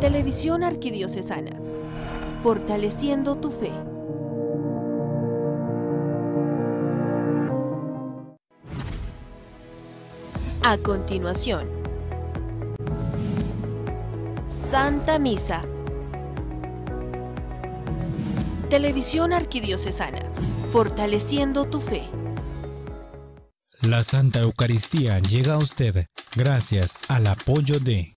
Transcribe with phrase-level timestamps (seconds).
[0.00, 1.52] Televisión Arquidiocesana,
[2.42, 3.72] fortaleciendo tu fe.
[10.62, 11.66] A continuación,
[14.46, 15.64] Santa Misa.
[18.68, 20.30] Televisión Arquidiocesana,
[20.72, 22.06] fortaleciendo tu fe.
[23.80, 26.06] La Santa Eucaristía llega a usted
[26.36, 28.15] gracias al apoyo de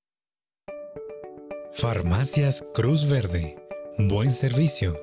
[1.79, 3.55] Farmacias Cruz Verde.
[3.97, 4.99] Buen servicio,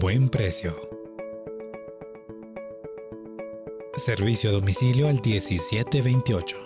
[0.00, 0.74] buen precio.
[3.96, 6.56] Servicio a domicilio al 1728.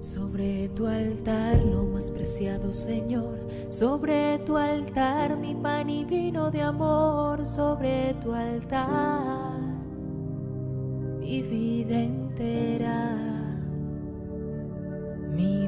[0.00, 3.38] Sobre tu altar, lo más preciado Señor,
[3.70, 9.62] sobre tu altar mi pan y vino de amor, sobre tu altar
[11.20, 13.31] mi vida entera,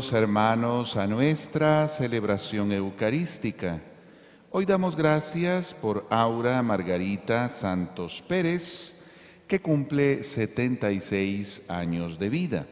[0.00, 3.82] Hermanos a nuestra celebración eucarística.
[4.50, 9.04] Hoy damos gracias por Aura Margarita Santos Pérez,
[9.46, 12.66] que cumple 76 años de vida.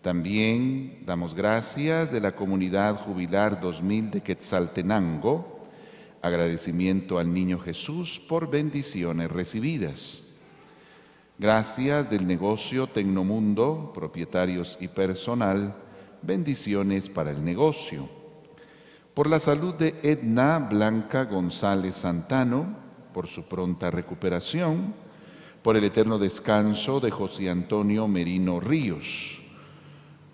[0.00, 5.62] También damos gracias de la comunidad jubilar 2000 de Quetzaltenango,
[6.22, 10.22] agradecimiento al Niño Jesús por bendiciones recibidas.
[11.38, 15.82] Gracias del negocio Tecnomundo, propietarios y personal,
[16.26, 18.08] bendiciones para el negocio.
[19.14, 22.76] Por la salud de Edna Blanca González Santano,
[23.14, 24.94] por su pronta recuperación,
[25.62, 29.40] por el eterno descanso de José Antonio Merino Ríos,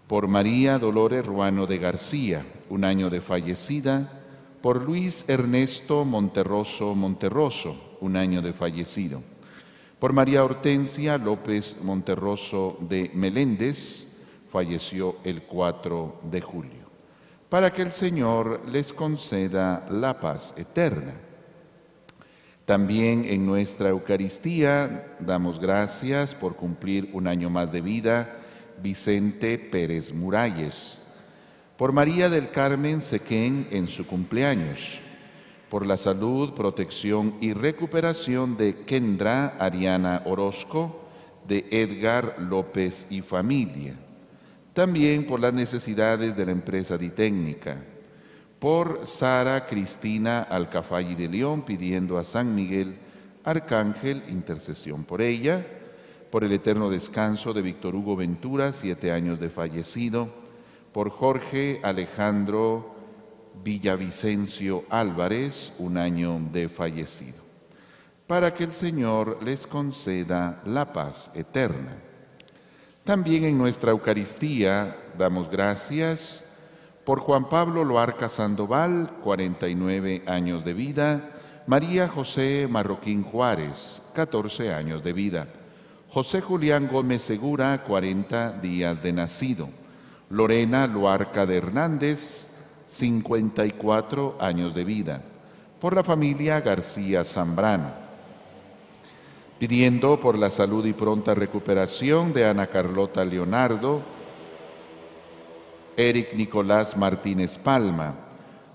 [0.06, 4.20] por María Dolores Ruano de García, un año de fallecida,
[4.60, 9.22] por Luis Ernesto Monterroso Monterroso, un año de fallecido
[10.02, 14.11] por María Hortensia López Monterroso de Meléndez,
[14.52, 16.84] falleció el 4 de julio,
[17.48, 21.14] para que el Señor les conceda la paz eterna.
[22.66, 28.36] También en nuestra Eucaristía damos gracias por cumplir un año más de vida
[28.82, 31.02] Vicente Pérez Muralles,
[31.78, 35.00] por María del Carmen Sequén en su cumpleaños,
[35.70, 41.08] por la salud, protección y recuperación de Kendra Ariana Orozco,
[41.48, 43.96] de Edgar López y familia.
[44.72, 47.76] También por las necesidades de la empresa Ditécnica.
[48.58, 52.96] Por Sara Cristina Alcafay de León pidiendo a San Miguel
[53.44, 55.66] Arcángel intercesión por ella.
[56.30, 60.28] Por el eterno descanso de Víctor Hugo Ventura, siete años de fallecido.
[60.92, 62.94] Por Jorge Alejandro
[63.62, 67.42] Villavicencio Álvarez, un año de fallecido,
[68.26, 72.11] para que el Señor les conceda la paz eterna.
[73.04, 76.44] También en nuestra Eucaristía damos gracias
[77.04, 81.30] por Juan Pablo Loarca Sandoval, 49 años de vida,
[81.66, 85.48] María José Marroquín Juárez, 14 años de vida,
[86.10, 89.68] José Julián Gómez Segura, 40 días de nacido,
[90.30, 92.50] Lorena Loarca de Hernández,
[92.86, 95.22] 54 años de vida,
[95.80, 98.11] por la familia García Zambrano,
[99.62, 104.02] pidiendo por la salud y pronta recuperación de Ana Carlota Leonardo,
[105.96, 108.12] Eric Nicolás Martínez Palma,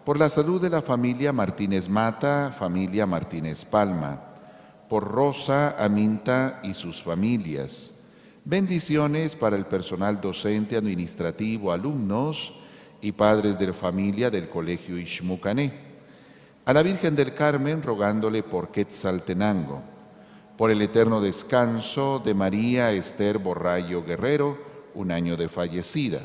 [0.06, 4.18] por la salud de la familia Martínez Mata, familia Martínez Palma,
[4.88, 7.94] por Rosa Aminta y sus familias.
[8.46, 12.54] Bendiciones para el personal docente, administrativo, alumnos
[13.02, 15.74] y padres de familia del Colegio Ishmucané.
[16.64, 19.97] A la Virgen del Carmen rogándole por Quetzaltenango,
[20.58, 24.58] por el eterno descanso de María Esther Borrayo Guerrero,
[24.96, 26.22] un año de fallecida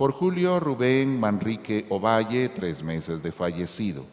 [0.00, 4.06] por Julio Rubén Manrique Ovalle, tres meses de fallecido.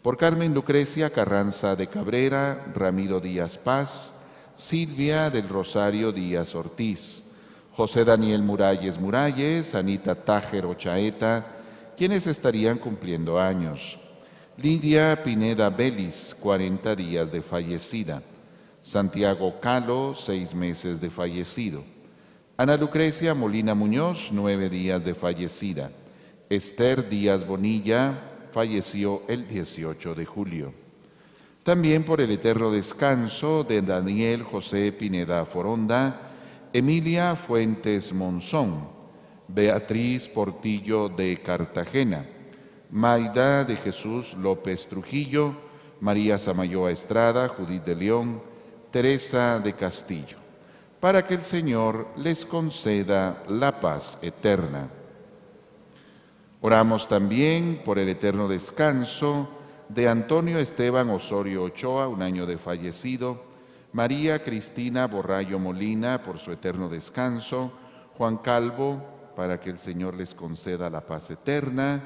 [0.00, 4.14] Por Carmen Lucrecia Carranza de Cabrera, Ramiro Díaz Paz,
[4.54, 7.22] Silvia del Rosario Díaz Ortiz,
[7.76, 11.44] José Daniel Muralles Muralles, Anita Tájer Chaeta,
[11.98, 13.98] quienes estarían cumpliendo años.
[14.56, 18.22] Lidia Pineda Belis, 40 días de fallecida.
[18.82, 21.84] Santiago Calo, seis meses de fallecido.
[22.56, 25.90] Ana Lucrecia Molina Muñoz, nueve días de fallecida.
[26.48, 28.18] Esther Díaz Bonilla
[28.52, 30.72] falleció el 18 de julio.
[31.62, 36.30] También por el eterno descanso de Daniel José Pineda Foronda,
[36.72, 38.88] Emilia Fuentes Monzón,
[39.46, 42.26] Beatriz Portillo de Cartagena,
[42.90, 45.54] Maida de Jesús López Trujillo,
[46.00, 48.49] María Samayoa Estrada, Judith de León,
[48.90, 50.40] Teresa de Castillo
[51.00, 54.88] para que el Señor les conceda la paz eterna.
[56.60, 59.48] Oramos también por el eterno descanso
[59.88, 63.44] de Antonio Esteban Osorio Ochoa, un año de fallecido,
[63.92, 67.72] María Cristina Borrayo Molina por su eterno descanso,
[68.18, 69.02] Juan Calvo,
[69.34, 72.02] para que el Señor les conceda la paz eterna,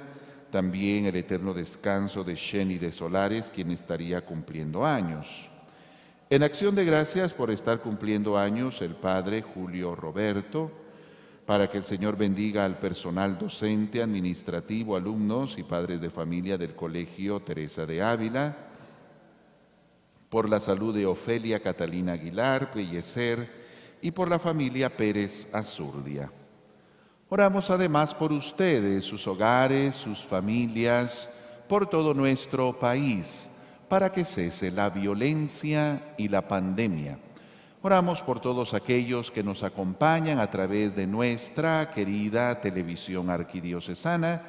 [0.50, 5.50] también el eterno descanso de Sheni de Solares, quien estaría cumpliendo años.
[6.34, 10.68] En acción de gracias por estar cumpliendo años el Padre Julio Roberto,
[11.46, 16.74] para que el Señor bendiga al personal docente, administrativo, alumnos y padres de familia del
[16.74, 18.56] Colegio Teresa de Ávila,
[20.28, 23.48] por la salud de Ofelia Catalina Aguilar, Pellecer
[24.02, 26.32] y por la familia Pérez Azurdia.
[27.28, 31.30] Oramos además por ustedes, sus hogares, sus familias,
[31.68, 33.52] por todo nuestro país
[33.88, 37.18] para que cese la violencia y la pandemia.
[37.82, 44.40] Oramos por todos aquellos que nos acompañan a través de nuestra querida televisión arquidiocesana,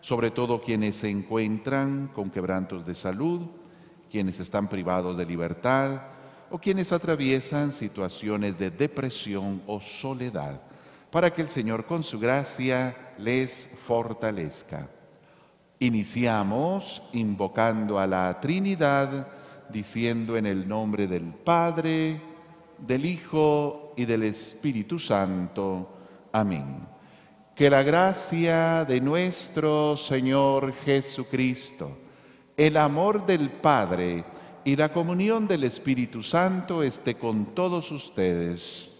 [0.00, 3.42] sobre todo quienes se encuentran con quebrantos de salud,
[4.08, 6.00] quienes están privados de libertad
[6.48, 10.60] o quienes atraviesan situaciones de depresión o soledad,
[11.10, 14.88] para que el Señor con su gracia les fortalezca.
[15.78, 19.28] Iniciamos invocando a la Trinidad,
[19.68, 22.18] diciendo en el nombre del Padre,
[22.78, 25.98] del Hijo y del Espíritu Santo.
[26.32, 26.88] Amén.
[27.54, 31.98] Que la gracia de nuestro Señor Jesucristo,
[32.56, 34.24] el amor del Padre
[34.64, 38.90] y la comunión del Espíritu Santo esté con todos ustedes.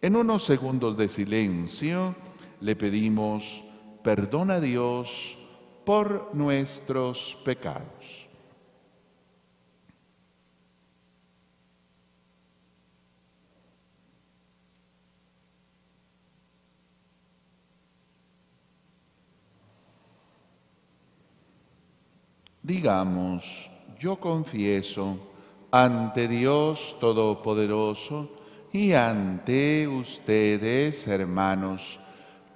[0.00, 2.14] En unos segundos de silencio
[2.60, 3.64] le pedimos
[4.02, 5.36] perdona Dios
[5.84, 8.28] por nuestros pecados.
[22.62, 25.18] Digamos, yo confieso
[25.72, 28.30] ante Dios Todopoderoso
[28.72, 31.98] y ante ustedes, hermanos,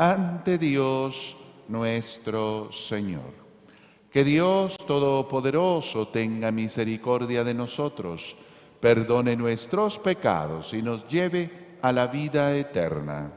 [0.00, 1.36] ante Dios
[1.68, 3.34] nuestro Señor.
[4.10, 8.34] Que Dios Todopoderoso tenga misericordia de nosotros,
[8.80, 13.30] perdone nuestros pecados y nos lleve a la vida eterna.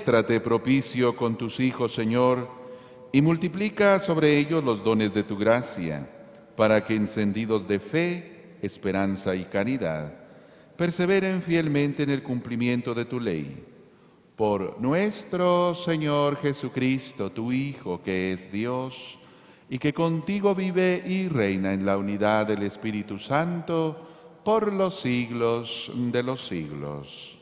[0.00, 2.48] Muéstrate propicio con tus hijos, Señor,
[3.12, 6.08] y multiplica sobre ellos los dones de tu gracia,
[6.56, 10.14] para que encendidos de fe, esperanza y caridad,
[10.74, 13.62] perseveren fielmente en el cumplimiento de tu ley.
[14.36, 19.18] Por nuestro Señor Jesucristo, tu Hijo, que es Dios,
[19.68, 25.92] y que contigo vive y reina en la unidad del Espíritu Santo, por los siglos
[25.94, 27.39] de los siglos.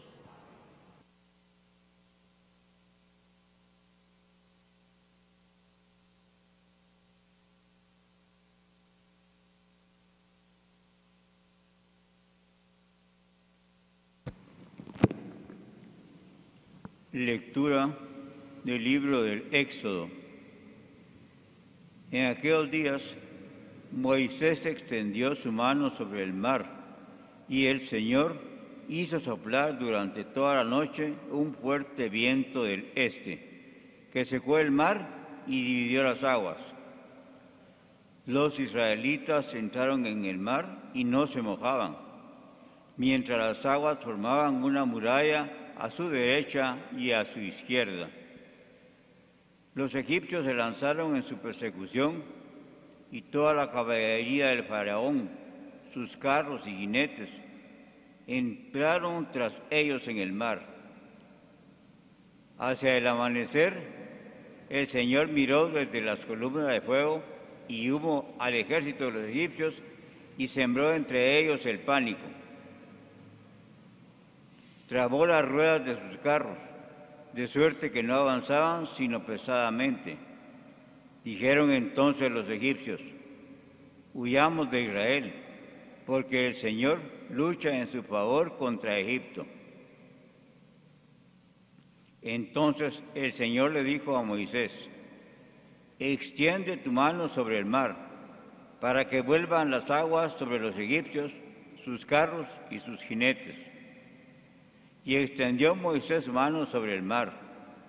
[17.19, 17.99] Lectura
[18.63, 20.09] del libro del Éxodo.
[22.13, 23.03] En aquellos días
[23.91, 26.71] Moisés extendió su mano sobre el mar
[27.49, 28.41] y el Señor
[28.89, 35.43] hizo soplar durante toda la noche un fuerte viento del este que secó el mar
[35.49, 36.59] y dividió las aguas.
[38.27, 41.97] Los israelitas entraron en el mar y no se mojaban,
[42.97, 48.11] mientras las aguas formaban una muralla a su derecha y a su izquierda.
[49.75, 52.25] Los egipcios se lanzaron en su persecución
[53.13, 55.31] y toda la caballería del faraón,
[55.95, 57.31] sus carros y jinetes,
[58.27, 60.67] entraron tras ellos en el mar.
[62.59, 63.75] Hacia el amanecer,
[64.69, 67.23] el Señor miró desde las columnas de fuego
[67.69, 69.83] y humo al ejército de los egipcios
[70.37, 72.27] y sembró entre ellos el pánico.
[74.89, 76.57] Trabó las ruedas de sus carros,
[77.35, 80.17] de suerte que no avanzaban sino pesadamente.
[81.23, 82.99] Dijeron entonces los egipcios,
[84.15, 85.35] huyamos de Israel,
[86.07, 89.45] porque el Señor lucha en su favor contra Egipto.
[92.23, 94.73] Entonces el Señor le dijo a Moisés,
[95.99, 97.95] extiende tu mano sobre el mar,
[98.81, 101.31] para que vuelvan las aguas sobre los egipcios,
[101.85, 103.68] sus carros y sus jinetes.
[105.09, 107.33] Y extendió Moisés su mano sobre el mar,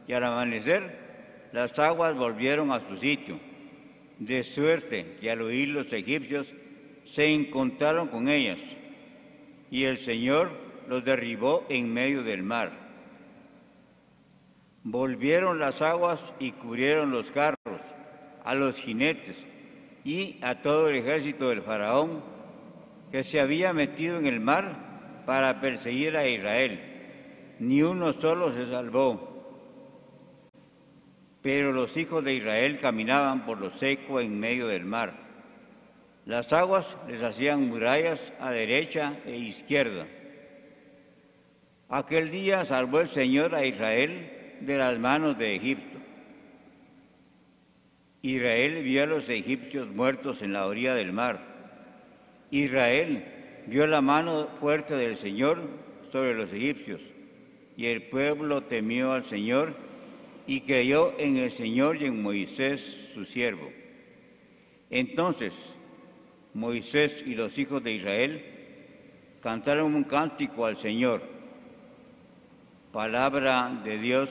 [0.08, 3.38] y al amanecer las aguas volvieron a su sitio,
[4.20, 6.54] de suerte que al oír los egipcios
[7.04, 8.58] se encontraron con ellas,
[9.70, 10.52] y el Señor
[10.88, 12.72] los derribó en medio del mar.
[14.86, 17.82] Volvieron las aguas y cubrieron los carros,
[18.46, 19.36] a los jinetes
[20.06, 22.24] y a todo el ejército del faraón
[23.12, 26.88] que se había metido en el mar para perseguir a Israel.
[27.60, 29.30] Ni uno solo se salvó.
[31.42, 35.13] Pero los hijos de Israel caminaban por lo seco en medio del mar.
[36.25, 40.06] Las aguas les hacían murallas a derecha e izquierda.
[41.89, 45.98] Aquel día salvó el Señor a Israel de las manos de Egipto.
[48.22, 51.39] Israel vio a los egipcios muertos en la orilla del mar.
[52.51, 53.24] Israel
[53.68, 55.62] vio la mano fuerte del Señor
[56.12, 57.01] sobre los egipcios.
[57.79, 59.74] Y el pueblo temió al Señor
[60.45, 62.81] y creyó en el Señor y en Moisés,
[63.13, 63.71] su siervo.
[64.89, 65.53] Entonces
[66.53, 68.43] Moisés y los hijos de Israel
[69.41, 71.21] cantaron un cántico al Señor.
[72.91, 74.29] Palabra de Dios.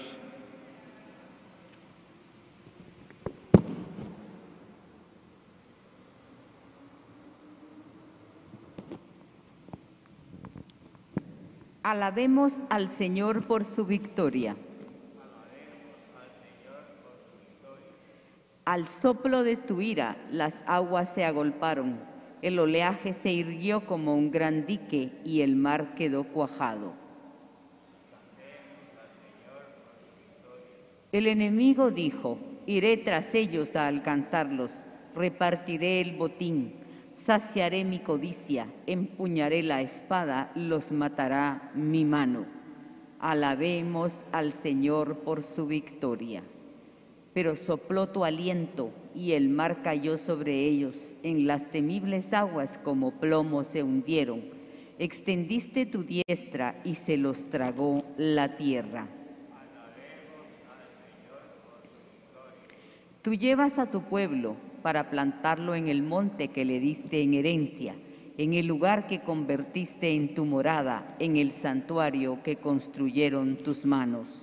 [11.91, 14.57] Alabemos al Señor por su victoria.
[18.67, 21.99] Al soplo de tu ira las aguas se agolparon,
[22.43, 26.93] el oleaje se irguió como un gran dique y el mar quedó cuajado.
[31.11, 36.75] El enemigo dijo, iré tras ellos a alcanzarlos, repartiré el botín,
[37.19, 42.47] saciaré mi codicia, empuñaré la espada, los matará mi mano.
[43.19, 46.43] Alabemos al Señor por su victoria.
[47.35, 51.17] Pero sopló tu aliento y el mar cayó sobre ellos.
[51.23, 54.43] En las temibles aguas como plomo se hundieron.
[54.99, 59.09] Extendiste tu diestra y se los tragó la tierra.
[63.23, 67.95] Tú llevas a tu pueblo para plantarlo en el monte que le diste en herencia,
[68.37, 74.43] en el lugar que convertiste en tu morada, en el santuario que construyeron tus manos.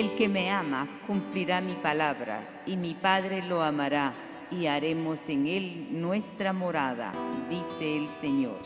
[0.00, 4.14] El que me ama cumplirá mi palabra, y mi Padre lo amará,
[4.50, 7.12] y haremos en él nuestra morada,
[7.50, 8.56] dice el Señor.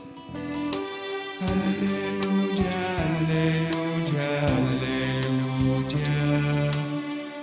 [1.43, 2.71] Aleluya,
[3.19, 4.29] aleluya,
[4.71, 6.12] aleluya.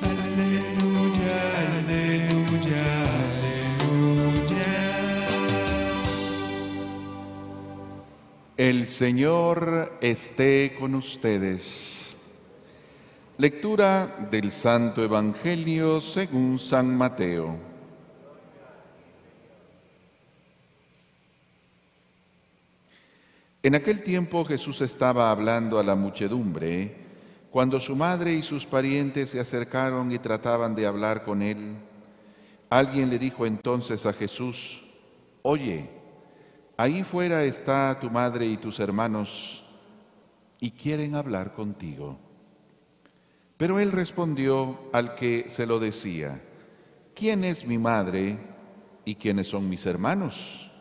[0.07, 1.35] Aleluya,
[1.75, 2.85] aleluya,
[3.81, 4.71] aleluya.
[8.55, 11.90] El Señor esté con ustedes.
[13.37, 17.57] Lectura del Santo Evangelio según San Mateo.
[23.63, 26.95] En aquel tiempo Jesús estaba hablando a la muchedumbre,
[27.49, 31.77] cuando su madre y sus parientes se acercaron y trataban de hablar con él.
[32.69, 34.83] Alguien le dijo entonces a Jesús,
[35.41, 35.89] Oye,
[36.75, 39.63] ahí fuera está tu madre y tus hermanos
[40.59, 42.30] y quieren hablar contigo.
[43.61, 46.41] Pero él respondió al que se lo decía,
[47.13, 48.39] ¿quién es mi madre
[49.05, 50.71] y quiénes son mis hermanos?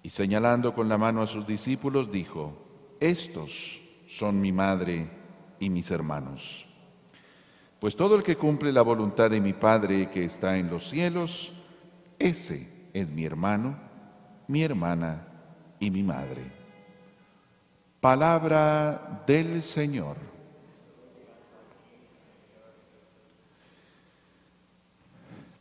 [0.00, 2.56] Y señalando con la mano a sus discípulos, dijo,
[3.00, 5.10] estos son mi madre
[5.58, 6.68] y mis hermanos.
[7.80, 11.52] Pues todo el que cumple la voluntad de mi Padre que está en los cielos,
[12.20, 13.76] ese es mi hermano,
[14.46, 15.26] mi hermana
[15.80, 16.42] y mi madre.
[18.00, 20.35] Palabra del Señor.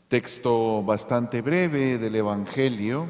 [0.08, 3.08] Texto bastante breve del Evangelio,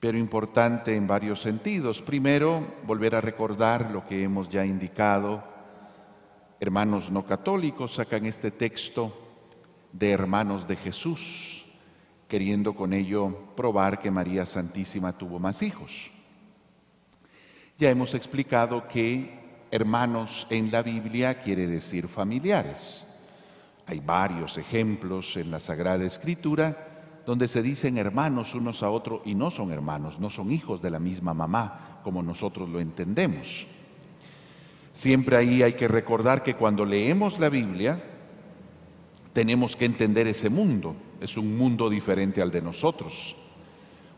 [0.00, 2.00] pero importante en varios sentidos.
[2.00, 5.44] Primero, volver a recordar lo que hemos ya indicado.
[6.60, 9.14] Hermanos no católicos sacan este texto
[9.92, 11.66] de hermanos de Jesús,
[12.26, 16.10] queriendo con ello probar que María Santísima tuvo más hijos.
[17.76, 23.03] Ya hemos explicado que hermanos en la Biblia quiere decir familiares.
[23.86, 26.94] Hay varios ejemplos en la Sagrada Escritura
[27.26, 30.90] donde se dicen hermanos unos a otros y no son hermanos, no son hijos de
[30.90, 33.66] la misma mamá, como nosotros lo entendemos.
[34.92, 38.02] Siempre ahí hay que recordar que cuando leemos la Biblia,
[39.32, 43.34] tenemos que entender ese mundo, es un mundo diferente al de nosotros.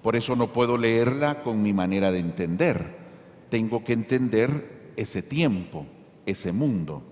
[0.02, 2.96] Por eso no puedo leerla con mi manera de entender,
[3.48, 5.86] tengo que entender ese tiempo,
[6.26, 7.02] ese mundo.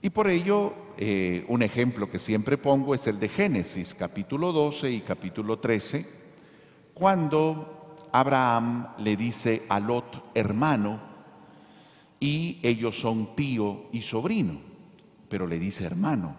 [0.00, 4.90] Y por ello, eh, un ejemplo que siempre pongo es el de Génesis, capítulo 12
[4.90, 6.04] y capítulo 13,
[6.92, 11.00] cuando Abraham le dice a Lot, hermano,
[12.18, 14.58] y ellos son tío y sobrino,
[15.28, 16.34] pero le dice hermano.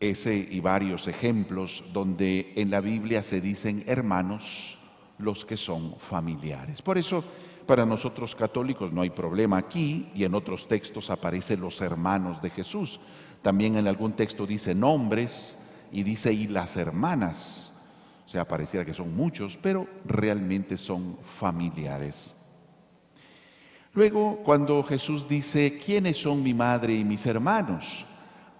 [0.00, 4.78] Ese y varios ejemplos donde en la Biblia se dicen hermanos
[5.18, 6.80] los que son familiares.
[6.80, 7.22] Por eso,
[7.72, 12.50] para nosotros católicos no hay problema aquí y en otros textos aparecen los hermanos de
[12.50, 13.00] Jesús.
[13.40, 15.58] También en algún texto dice nombres
[15.90, 17.72] y dice y las hermanas.
[18.26, 22.36] O sea, pareciera que son muchos, pero realmente son familiares.
[23.94, 28.04] Luego, cuando Jesús dice, ¿quiénes son mi madre y mis hermanos?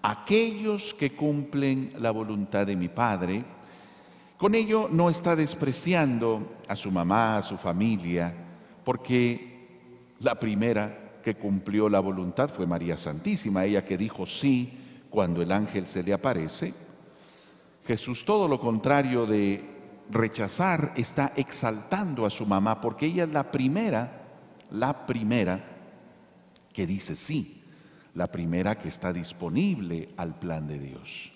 [0.01, 3.45] Aquellos que cumplen la voluntad de mi Padre.
[4.39, 8.39] Con ello no está despreciando a su mamá, a su familia,
[8.83, 14.77] porque la primera que cumplió la voluntad fue María Santísima, ella que dijo sí
[15.09, 16.73] cuando el ángel se le aparece.
[17.85, 19.63] Jesús todo lo contrario de
[20.09, 24.23] rechazar está exaltando a su mamá porque ella es la primera,
[24.71, 25.63] la primera
[26.73, 27.63] que dice sí,
[28.15, 31.31] la primera que está disponible al plan de Dios.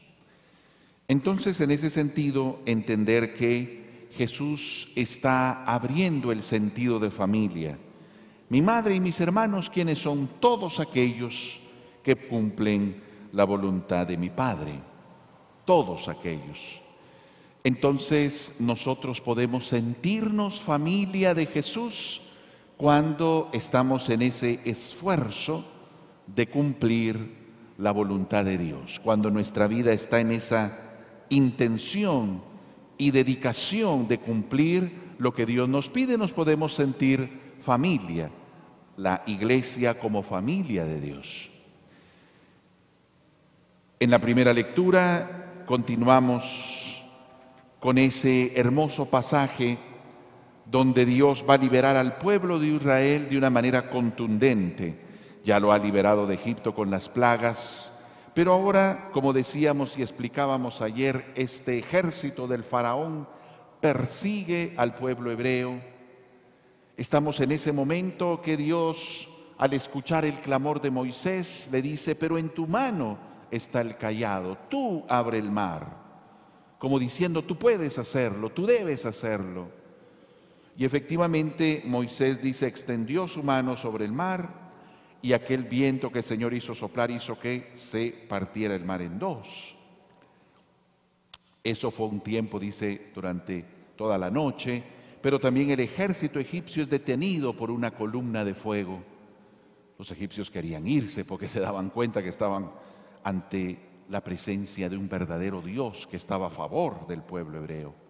[1.08, 3.77] Entonces, en ese sentido, entender que
[4.17, 7.77] Jesús está abriendo el sentido de familia.
[8.49, 11.60] Mi madre y mis hermanos, quienes son todos aquellos
[12.01, 13.03] que cumplen
[13.34, 14.82] la voluntad de mi Padre.
[15.65, 16.82] todos aquellos.
[17.62, 22.21] Entonces nosotros podemos sentirnos familia de Jesús
[22.77, 25.65] cuando estamos en ese esfuerzo
[26.25, 27.36] de cumplir
[27.77, 30.80] la voluntad de Dios, cuando nuestra vida está en esa
[31.30, 32.41] intención
[32.98, 38.30] y dedicación de cumplir lo que Dios nos pide, nos podemos sentir familia,
[38.98, 41.50] la iglesia como familia de Dios.
[44.00, 47.04] En la primera lectura continuamos
[47.80, 49.78] con ese hermoso pasaje
[50.66, 55.00] donde Dios va a liberar al pueblo de Israel de una manera contundente.
[55.44, 57.97] Ya lo ha liberado de Egipto con las plagas,
[58.38, 63.28] pero ahora, como decíamos y explicábamos ayer, este ejército del faraón
[63.82, 65.82] persigue al pueblo hebreo.
[66.95, 72.38] Estamos en ese momento que Dios, al escuchar el clamor de Moisés, le dice, pero
[72.38, 73.17] en tu mano
[73.50, 75.88] está el callado, tú abre el mar,
[76.78, 79.69] como diciendo, tú puedes hacerlo, tú debes hacerlo.
[80.78, 84.66] Y efectivamente Moisés dice, extendió su mano sobre el mar
[85.28, 89.20] y aquel viento que el Señor hizo soplar hizo que se partiera el mar en
[89.20, 89.76] dos.
[91.62, 93.66] Eso fue un tiempo, dice, durante
[93.98, 94.82] toda la noche,
[95.22, 99.04] pero también el ejército egipcio es detenido por una columna de fuego.
[100.00, 102.72] Los egipcios querían irse porque se daban cuenta que estaban
[103.22, 108.07] ante la presencia de un verdadero Dios que estaba a favor del pueblo hebreo.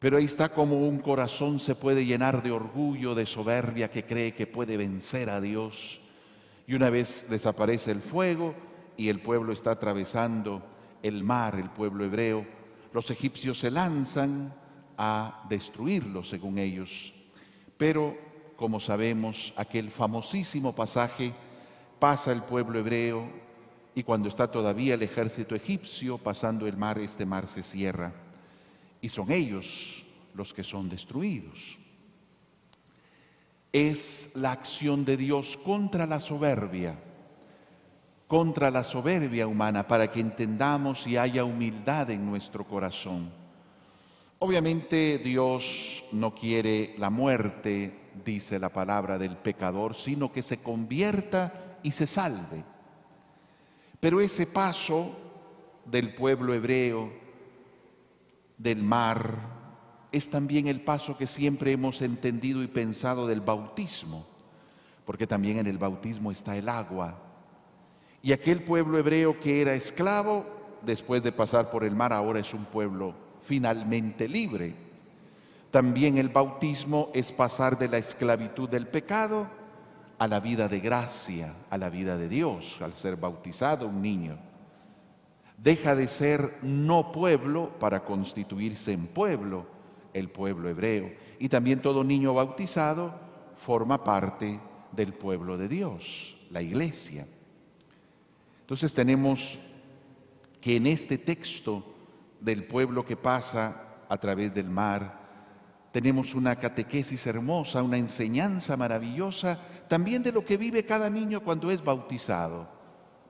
[0.00, 4.34] Pero ahí está como un corazón se puede llenar de orgullo, de soberbia, que cree
[4.34, 6.00] que puede vencer a Dios.
[6.66, 8.54] Y una vez desaparece el fuego
[8.96, 10.62] y el pueblo está atravesando
[11.02, 12.46] el mar, el pueblo hebreo,
[12.94, 14.54] los egipcios se lanzan
[14.96, 17.12] a destruirlo, según ellos.
[17.76, 18.16] Pero,
[18.56, 21.34] como sabemos, aquel famosísimo pasaje
[21.98, 23.28] pasa el pueblo hebreo
[23.94, 28.29] y cuando está todavía el ejército egipcio pasando el mar, este mar se cierra
[29.00, 31.78] y son ellos los que son destruidos.
[33.72, 36.98] Es la acción de Dios contra la soberbia,
[38.26, 43.30] contra la soberbia humana, para que entendamos y haya humildad en nuestro corazón.
[44.40, 51.78] Obviamente Dios no quiere la muerte, dice la palabra del pecador, sino que se convierta
[51.82, 52.64] y se salve.
[54.00, 55.14] Pero ese paso
[55.84, 57.12] del pueblo hebreo
[58.60, 59.38] del mar
[60.12, 64.26] es también el paso que siempre hemos entendido y pensado del bautismo,
[65.06, 67.18] porque también en el bautismo está el agua.
[68.22, 70.44] Y aquel pueblo hebreo que era esclavo,
[70.82, 74.74] después de pasar por el mar, ahora es un pueblo finalmente libre.
[75.70, 79.48] También el bautismo es pasar de la esclavitud del pecado
[80.18, 84.49] a la vida de gracia, a la vida de Dios, al ser bautizado un niño
[85.62, 89.66] deja de ser no pueblo para constituirse en pueblo,
[90.14, 91.12] el pueblo hebreo.
[91.38, 93.14] Y también todo niño bautizado
[93.56, 94.60] forma parte
[94.92, 97.26] del pueblo de Dios, la iglesia.
[98.60, 99.58] Entonces tenemos
[100.60, 101.84] que en este texto
[102.40, 105.20] del pueblo que pasa a través del mar,
[105.92, 111.70] tenemos una catequesis hermosa, una enseñanza maravillosa, también de lo que vive cada niño cuando
[111.70, 112.68] es bautizado.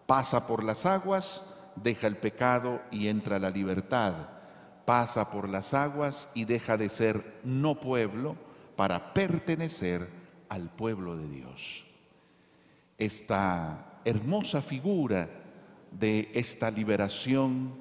[0.07, 4.15] Pasa por las aguas, deja el pecado y entra la libertad,
[4.85, 8.37] pasa por las aguas y deja de ser no pueblo
[8.77, 10.09] para pertenecer
[10.49, 11.85] al pueblo de Dios.
[12.99, 15.29] Esta hermosa figura
[15.91, 17.75] de esta liberación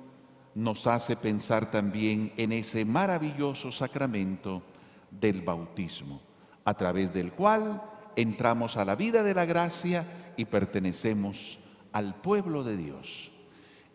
[0.55, 4.63] nos hace pensar también en ese maravilloso sacramento
[5.11, 6.21] del bautismo,
[6.65, 7.81] a través del cual
[8.15, 11.59] entramos a la vida de la gracia y pertenecemos
[11.91, 13.31] al pueblo de Dios.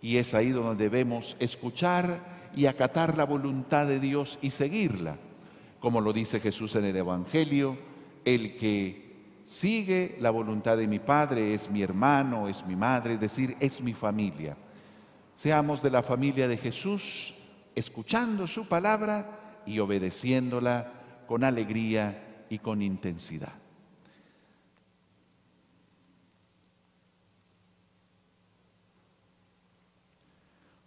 [0.04, 5.16] Y es ahí donde debemos escuchar y acatar la voluntad de Dios y seguirla.
[5.80, 7.78] Como lo dice Jesús en el Evangelio,
[8.22, 13.20] el que sigue la voluntad de mi Padre es mi hermano, es mi madre, es
[13.20, 14.58] decir, es mi familia.
[15.34, 17.32] Seamos de la familia de Jesús,
[17.74, 20.92] escuchando su palabra y obedeciéndola
[21.26, 23.63] con alegría y con intensidad.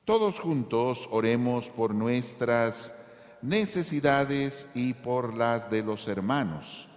[0.08, 2.96] Todos juntos oremos por nuestras
[3.42, 6.88] necesidades y por las de los hermanos.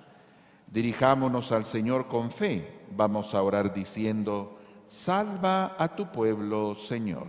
[0.68, 2.72] Dirijámonos al Señor con fe.
[2.92, 7.26] Vamos a orar diciendo, salva a tu pueblo, Señor.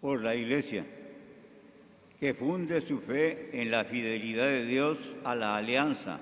[0.00, 0.84] Por la iglesia
[2.18, 6.18] que funde su fe en la fidelidad de Dios a la alianza,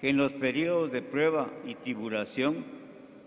[0.00, 2.64] que en los periodos de prueba y tribulación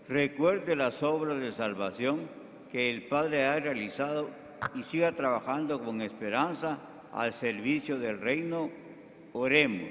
[0.08, 2.28] recuerde las obras de salvación
[2.72, 4.30] que el Padre ha realizado
[4.74, 6.78] y siga trabajando con esperanza
[7.12, 8.70] al servicio del reino.
[9.32, 9.90] Oremos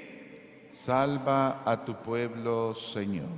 [0.70, 3.28] Salva a tu pueblo, Señor.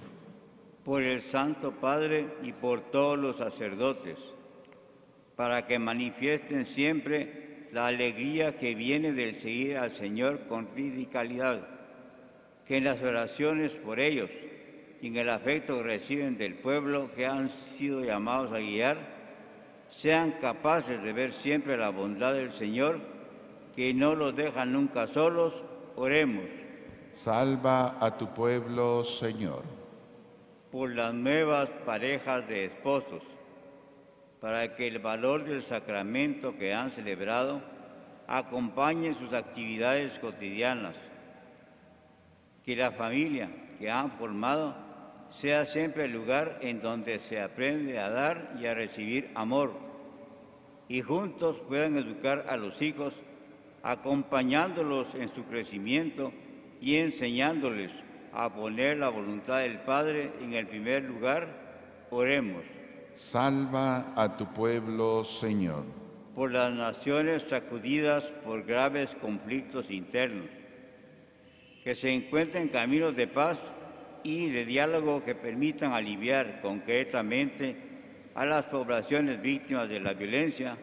[0.84, 4.18] por el Santo Padre y por todos los sacerdotes,
[5.34, 7.45] para que manifiesten siempre
[7.76, 11.68] la alegría que viene del seguir al Señor con radicalidad,
[12.66, 14.30] que en las oraciones por ellos
[15.02, 18.96] y en el afecto que reciben del pueblo que han sido llamados a guiar,
[19.90, 22.98] sean capaces de ver siempre la bondad del Señor,
[23.76, 25.52] que no los deja nunca solos.
[25.96, 26.46] Oremos.
[27.10, 29.64] Salva a tu pueblo, Señor.
[30.72, 33.22] por las nuevas parejas de esposos,
[34.46, 37.61] para que el valor del sacramento que han celebrado
[38.28, 40.94] acompañe sus actividades cotidianas,
[42.64, 44.76] que la familia que han formado
[45.30, 49.72] sea siempre el lugar en donde se aprende a dar y a recibir amor,
[50.88, 53.14] y juntos puedan educar a los hijos,
[53.82, 56.32] acompañándolos en su crecimiento
[56.80, 57.90] y enseñándoles
[58.32, 61.48] a poner la voluntad del Padre en el primer lugar,
[62.11, 62.75] oremos.
[63.16, 65.85] Salva a tu pueblo, Señor.
[66.35, 70.50] por las naciones sacudidas por graves conflictos internos,
[71.83, 73.59] que se encuentren caminos de paz
[74.22, 77.74] y de diálogo que permitan aliviar concretamente
[78.35, 80.76] a las poblaciones víctimas de la violencia,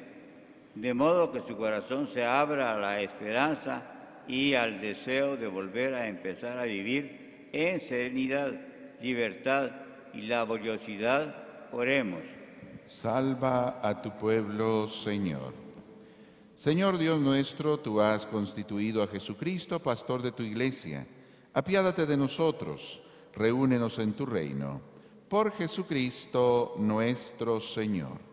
[0.74, 3.84] de modo que su corazón se abra a la esperanza
[4.28, 8.54] y al deseo de volver a empezar a vivir en serenidad,
[9.04, 9.69] libertad
[10.15, 11.42] y laboriosidad,
[11.73, 12.21] oremos.
[12.86, 15.53] Salva a tu pueblo, Señor.
[16.55, 21.05] Señor Dios nuestro, tú has constituido a Jesucristo, pastor de tu iglesia.
[21.53, 23.01] Apiádate de nosotros,
[23.33, 24.81] reúnenos en tu reino.
[25.27, 28.33] Por Jesucristo nuestro Señor.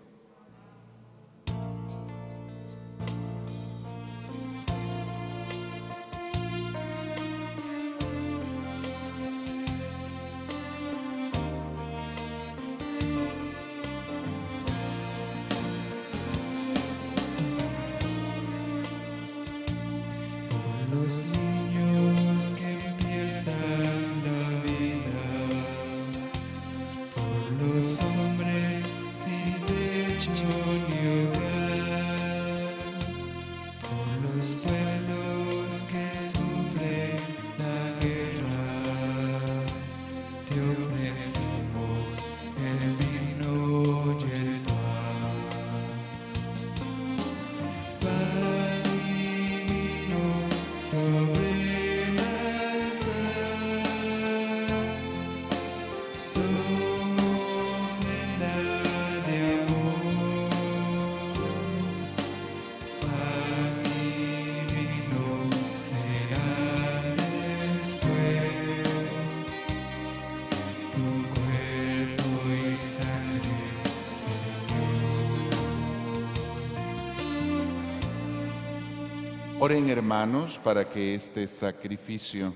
[79.70, 82.52] Oren hermanos para que este sacrificio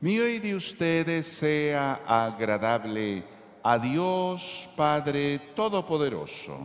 [0.00, 3.24] mío y de ustedes sea agradable
[3.64, 6.56] a Dios Padre Todopoderoso.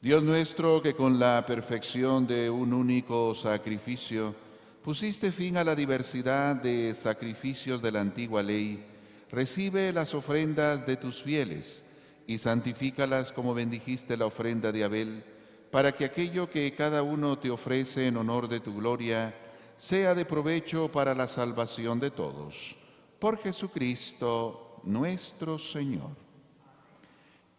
[0.00, 4.34] Dios nuestro, que con la perfección de un único sacrificio
[4.82, 8.91] pusiste fin a la diversidad de sacrificios de la antigua ley,
[9.32, 11.84] recibe las ofrendas de tus fieles
[12.26, 15.24] y santifícalas como bendijiste la ofrenda de Abel,
[15.70, 19.34] para que aquello que cada uno te ofrece en honor de tu gloria
[19.76, 22.76] sea de provecho para la salvación de todos.
[23.18, 26.10] Por Jesucristo nuestro Señor.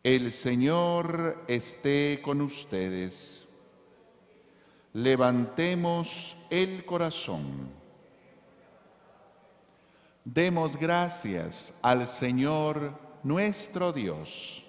[0.04, 3.48] El Señor esté con ustedes.
[4.94, 7.83] Levantemos el corazón.
[10.26, 14.64] Demos gracias al Señor nuestro Dios.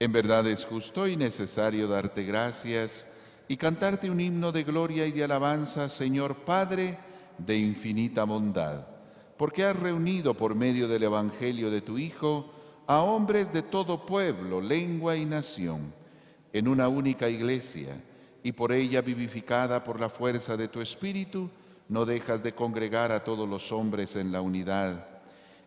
[0.00, 3.06] En verdad es justo y necesario darte gracias
[3.46, 6.98] y cantarte un himno de gloria y de alabanza, Señor Padre
[7.38, 8.88] de infinita bondad,
[9.36, 12.52] porque has reunido por medio del Evangelio de tu Hijo
[12.88, 15.94] a hombres de todo pueblo, lengua y nación,
[16.52, 18.02] en una única iglesia,
[18.42, 21.48] y por ella vivificada por la fuerza de tu Espíritu,
[21.88, 25.06] no dejas de congregar a todos los hombres en la unidad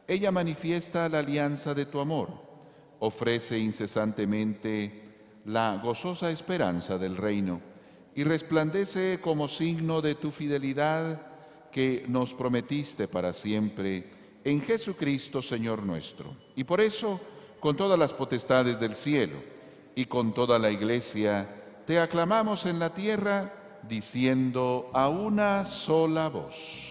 [0.08, 2.30] Ella manifiesta la alianza de tu amor,
[3.00, 5.02] ofrece incesantemente
[5.46, 7.62] la gozosa esperanza del reino
[8.14, 11.22] y resplandece como signo de tu fidelidad
[11.72, 14.10] que nos prometiste para siempre
[14.44, 16.36] en Jesucristo Señor nuestro.
[16.56, 17.20] Y por eso,
[17.60, 19.38] con todas las potestades del cielo
[19.96, 21.48] y con toda la iglesia,
[21.86, 26.91] te aclamamos en la tierra diciendo a una sola voz.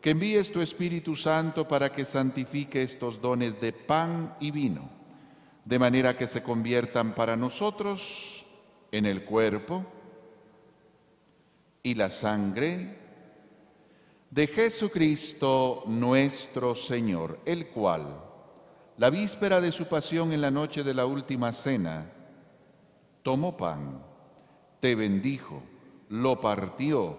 [0.00, 4.88] que envíes tu Espíritu Santo para que santifique estos dones de pan y vino,
[5.64, 8.46] de manera que se conviertan para nosotros
[8.92, 9.84] en el cuerpo
[11.82, 12.98] y la sangre
[14.30, 18.22] de Jesucristo nuestro Señor, el cual,
[18.96, 22.12] la víspera de su pasión en la noche de la última cena,
[23.22, 24.02] tomó pan,
[24.80, 25.62] te bendijo,
[26.08, 27.18] lo partió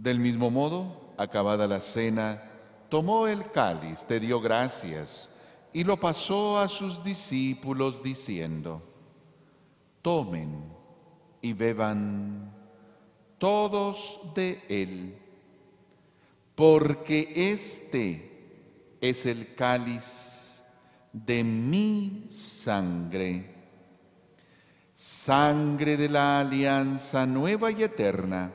[0.00, 2.42] Del mismo modo, acabada la cena,
[2.88, 5.38] tomó el cáliz, te dio gracias
[5.74, 8.82] y lo pasó a sus discípulos diciendo,
[10.00, 10.64] tomen
[11.42, 12.50] y beban
[13.36, 15.18] todos de él,
[16.54, 20.64] porque este es el cáliz
[21.12, 23.54] de mi sangre,
[24.94, 28.54] sangre de la alianza nueva y eterna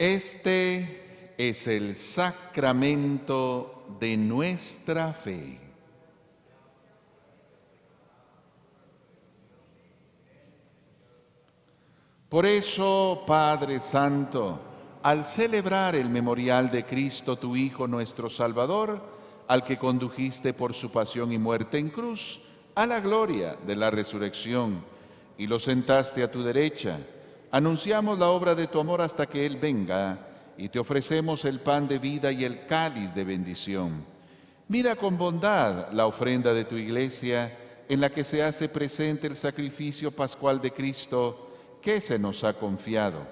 [0.00, 5.60] Este es el sacramento de nuestra fe.
[12.30, 14.58] Por eso, Padre Santo,
[15.02, 19.02] al celebrar el memorial de Cristo, tu Hijo, nuestro Salvador,
[19.48, 22.40] al que condujiste por su pasión y muerte en cruz,
[22.74, 24.82] a la gloria de la resurrección,
[25.36, 27.00] y lo sentaste a tu derecha,
[27.50, 30.26] anunciamos la obra de tu amor hasta que Él venga,
[30.56, 34.04] y te ofrecemos el pan de vida y el cáliz de bendición.
[34.68, 37.56] Mira con bondad la ofrenda de tu iglesia,
[37.88, 41.48] en la que se hace presente el sacrificio pascual de Cristo,
[41.82, 43.26] que se nos ha confiado.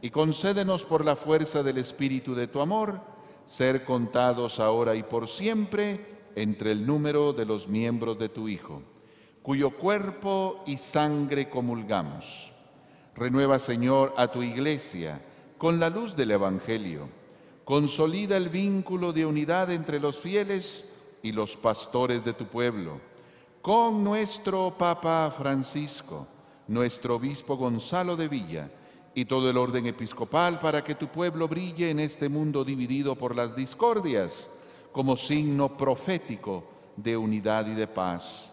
[0.00, 3.00] Y concédenos por la fuerza del Espíritu de tu amor,
[3.44, 8.82] ser contados ahora y por siempre entre el número de los miembros de tu Hijo,
[9.42, 12.52] cuyo cuerpo y sangre comulgamos.
[13.20, 15.20] Renueva, Señor, a tu iglesia
[15.58, 17.06] con la luz del Evangelio.
[17.66, 20.90] Consolida el vínculo de unidad entre los fieles
[21.22, 22.98] y los pastores de tu pueblo.
[23.60, 26.26] Con nuestro Papa Francisco,
[26.66, 28.70] nuestro obispo Gonzalo de Villa
[29.14, 33.36] y todo el orden episcopal para que tu pueblo brille en este mundo dividido por
[33.36, 34.50] las discordias
[34.92, 36.64] como signo profético
[36.96, 38.49] de unidad y de paz.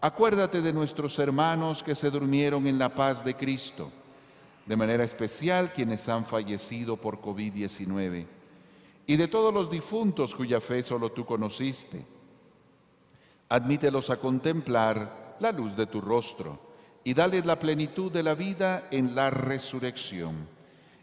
[0.00, 3.90] Acuérdate de nuestros hermanos que se durmieron en la paz de Cristo,
[4.66, 8.26] de manera especial quienes han fallecido por COVID-19,
[9.06, 12.04] y de todos los difuntos cuya fe solo tú conociste.
[13.48, 16.58] Admítelos a contemplar la luz de tu rostro
[17.04, 20.48] y dale la plenitud de la vida en la resurrección.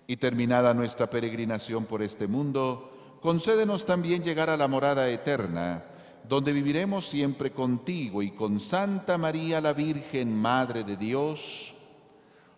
[0.05, 5.85] Y terminada nuestra peregrinación por este mundo, concédenos también llegar a la morada eterna,
[6.27, 11.73] donde viviremos siempre contigo y con Santa María la Virgen, Madre de Dios,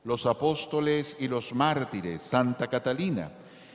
[0.04, 3.32] los apóstoles y los mártires, Santa Catalina,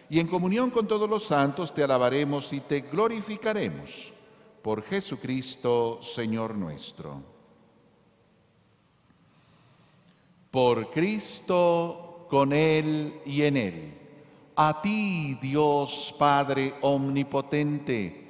[0.08, 4.12] y en comunión con todos los santos te alabaremos y te glorificaremos.
[4.62, 7.30] Por Jesucristo, Señor nuestro.
[10.50, 13.94] por Cristo, con Él y en Él.
[14.56, 18.29] A ti, Dios Padre Omnipotente,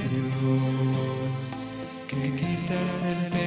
[0.10, 1.68] Dios,
[2.08, 3.47] que quitas el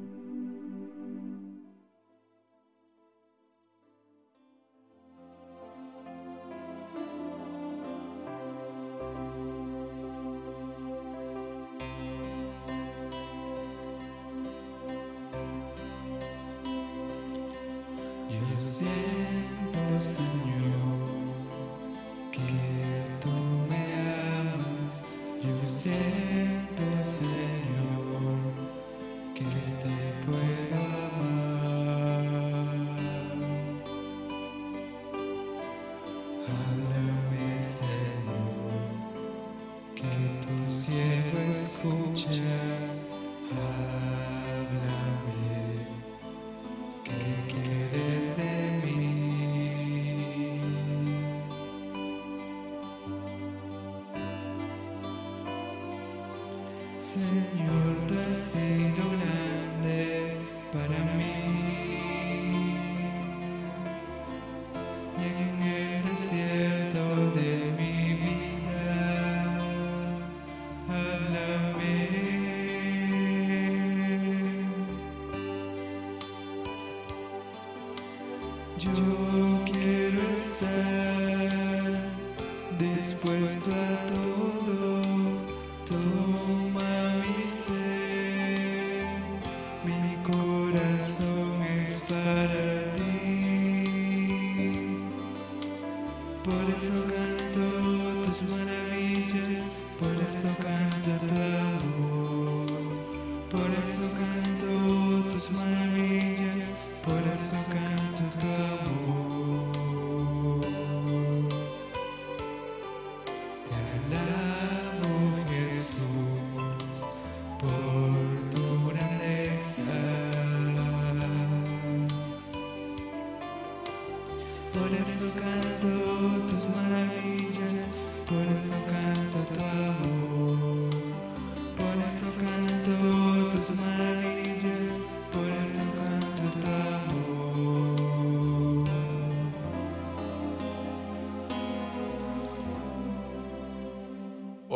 [57.11, 57.60] Señor,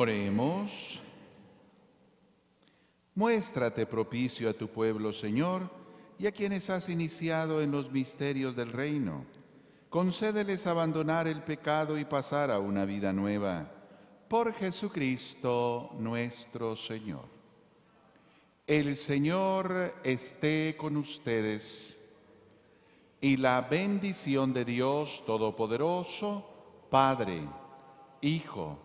[0.05, 1.01] Oremos.
[3.15, 5.67] Muéstrate propicio a tu pueblo, Señor,
[6.19, 9.25] y a quienes has iniciado en los misterios del reino.
[9.89, 13.71] Concédeles abandonar el pecado y pasar a una vida nueva.
[14.27, 17.25] Por Jesucristo nuestro Señor.
[18.67, 21.99] El Señor esté con ustedes
[23.21, 26.47] y la bendición de Dios Todopoderoso,
[26.91, 27.41] Padre,
[28.21, 28.84] Hijo